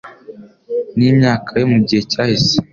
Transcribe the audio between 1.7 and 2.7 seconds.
mu gihe cyahise